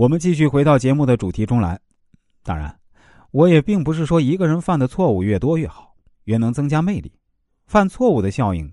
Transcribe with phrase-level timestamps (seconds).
[0.00, 1.78] 我们继续回到节目的主题中来。
[2.42, 2.74] 当然，
[3.32, 7.12] 我也并不是说一个人犯的错误越多越好，越能增加魅力。
[7.66, 8.72] 犯错误的效应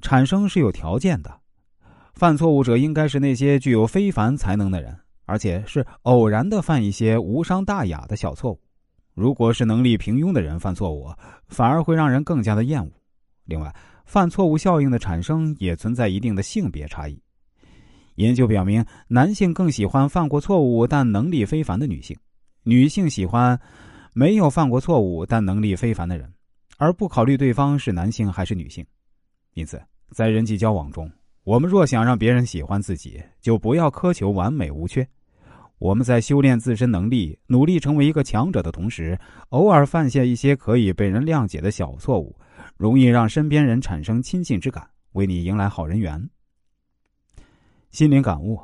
[0.00, 1.38] 产生是有条件的，
[2.14, 8.58] 犯错误者应该是那些具有非凡才能的人，而且是偶然的犯一些无伤大雅的小错误。
[9.12, 11.12] 如果是能力平庸的人犯错误，
[11.48, 12.90] 反而会让人更加的厌恶。
[13.44, 13.70] 另外，
[14.06, 17.20] 犯错误效应的产生也存在一定的性别差异。
[18.18, 22.16] 研究表明，男性更喜欢犯过错误但能力非凡的女性，
[22.64, 23.58] 女性喜欢
[24.12, 26.28] 没有犯过错误但能力非凡的人，
[26.78, 28.84] 而不考虑对方是男性还是女性。
[29.54, 31.08] 因此，在人际交往中，
[31.44, 35.06] 我们若想让别人喜欢自己，就不要苛求完美无缺。
[35.78, 39.16] 我们在修炼自身能力、努力成为一个强者的同时，
[39.50, 42.36] 偶尔犯下一些可以被人谅解的小错误，
[42.76, 46.28] 容易让身边人产生亲近之感，为你迎来好人缘。
[47.90, 48.60] 心灵感悟：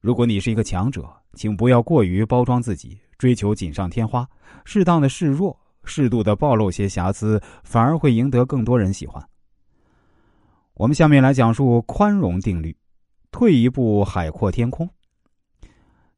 [0.00, 1.04] 如果你是一个强者，
[1.34, 4.26] 请不要过于包装自己，追求锦上添花，
[4.64, 9.22] 适当的示弱，适度的暴露些瑕疵，反而会赢得更多人喜欢。
[10.74, 12.76] 我们下面来讲述宽容定律，
[13.32, 14.88] 退一步海阔天空。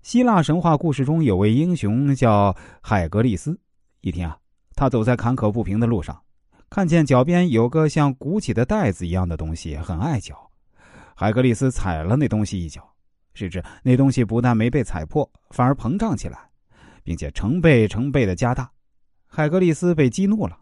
[0.03, 3.59] 希腊神话故事中有位英雄叫海格力斯。
[4.03, 4.39] 一天啊，
[4.75, 6.23] 他走在坎坷不平的路上，
[6.69, 10.46] 看见脚边有个像鼓起的袋子一样的东西，很碍脚。
[11.19, 12.86] 海格力斯踩了那东西一脚，
[13.33, 16.39] 谁知那东西不但没被踩破，反而膨胀起来，
[17.03, 18.70] 并且成倍成倍的加大。
[19.27, 20.59] 海格力斯被激怒了，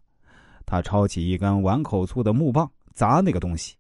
[0.65, 3.75] 他抄起一根碗口粗的木棒砸那个东西，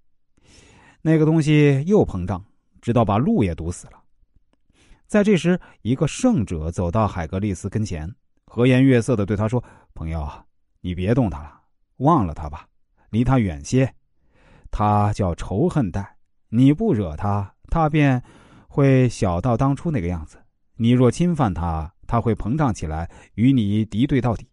[1.00, 2.44] 那个东西又膨胀，
[2.82, 4.02] 直到把路也堵死了。
[5.06, 8.12] 在这时，一个圣者走到海格力斯跟前，
[8.46, 9.62] 和颜悦色的对他说
[9.94, 10.28] ：“朋友，
[10.80, 11.60] 你别动他了，
[11.98, 12.66] 忘了他吧，
[13.10, 13.94] 离他远些。
[14.72, 16.13] 他叫仇恨带，
[16.56, 18.22] 你不惹他，他便
[18.68, 20.38] 会小到当初那个样子；
[20.76, 24.46] 你若侵犯他，他会膨胀起来，与你敌对到底。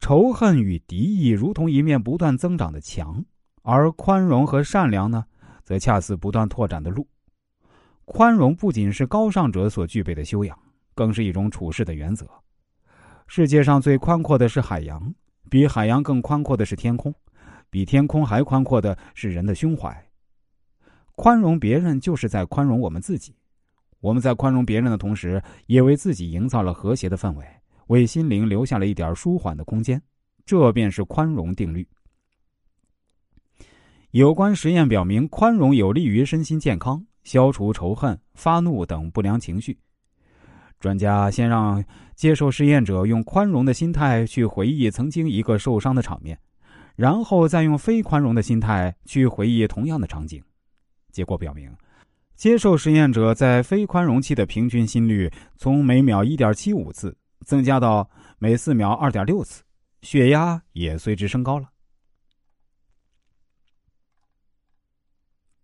[0.00, 3.22] 仇恨与敌意如同一面不断增长的墙，
[3.62, 5.26] 而宽容和善良呢，
[5.64, 7.06] 则恰似不断拓展的路。”
[8.06, 10.58] 宽容不仅是高尚者所具备的修养，
[10.94, 12.26] 更是一种处事的原则。
[13.26, 15.14] 世界上最宽阔的是海洋，
[15.50, 17.14] 比海洋更宽阔的是天空，
[17.68, 20.07] 比天空还宽阔的是人的胸怀。
[21.18, 23.34] 宽容别人，就是在宽容我们自己。
[23.98, 27.44] 我们在宽容别人的同时，也为自己营造了和谐的氛围，
[27.88, 30.00] 为心灵留下了一点舒缓的空间。
[30.46, 31.84] 这便是宽容定律。
[34.12, 37.04] 有关实验表明，宽容有利于身心健康。
[37.24, 39.76] 消除仇恨、发怒等不良情绪。
[40.78, 41.84] 专家先让
[42.14, 46.38] 接受试验者用宽容的心态去回忆曾经一个受伤的场面，
[46.94, 50.40] 然后再用非宽容的心态去回忆同样的场景。
[51.10, 51.70] 结果表明，
[52.34, 58.08] 接受实验者在非宽容期的平均心率从每秒一点七五次增加到
[58.38, 59.62] 每四秒二点六次，
[60.02, 61.68] 血压也随之升高了。